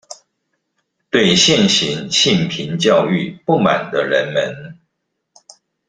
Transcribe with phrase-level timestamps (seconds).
[1.11, 4.79] 對現行性平教育不滿的人們